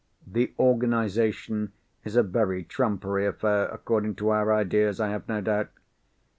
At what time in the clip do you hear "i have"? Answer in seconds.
4.99-5.27